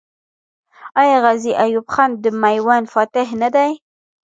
[1.01, 3.71] آیا غازي ایوب خان د میوند فاتح نه دی؟